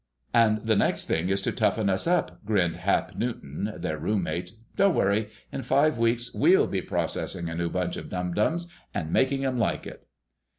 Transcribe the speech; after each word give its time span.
"And 0.33 0.63
the 0.65 0.75
next 0.75 1.05
thing 1.05 1.29
is 1.29 1.43
to 1.43 1.51
toughen 1.51 1.87
us 1.87 2.07
up," 2.07 2.43
grinned 2.43 2.77
Hap 2.77 3.15
Newton, 3.15 3.71
their 3.77 3.99
roommate. 3.99 4.49
"Don't 4.75 4.95
worry—in 4.95 5.61
five 5.61 5.99
weeks 5.99 6.33
we'll 6.33 6.65
be 6.65 6.81
processing 6.81 7.49
a 7.49 7.55
new 7.55 7.69
bunch 7.69 7.97
of 7.97 8.09
dum 8.09 8.33
dums, 8.33 8.67
and 8.95 9.13
making 9.13 9.45
'em 9.45 9.59
like 9.59 9.85
it!" 9.85 10.07